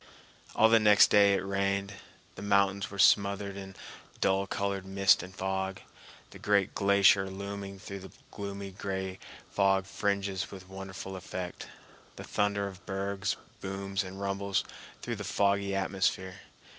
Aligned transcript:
All 0.55 0.67
the 0.67 0.79
next 0.79 1.11
day 1.11 1.35
it 1.35 1.45
rained. 1.45 1.93
The 2.33 2.41
mountains 2.41 2.89
were 2.89 2.97
smothered 2.97 3.55
in 3.55 3.75
dull 4.19 4.47
colored 4.47 4.83
mist 4.83 5.21
and 5.21 5.31
fog, 5.35 5.79
the 6.31 6.39
great 6.39 6.73
glacier 6.73 7.29
looming 7.29 7.77
through 7.77 7.99
the 7.99 8.11
gloomy 8.31 8.71
gray 8.71 9.19
fog 9.51 9.85
fringes 9.85 10.49
with 10.49 10.67
wonderful 10.67 11.15
effect. 11.15 11.67
The 12.15 12.23
thunder 12.23 12.65
of 12.67 12.83
bergs 12.87 13.35
booms 13.59 14.03
and 14.03 14.19
rumbles 14.19 14.63
through 15.03 15.17
the 15.17 15.23
foggy 15.23 15.75
atmosphere. 15.75 16.33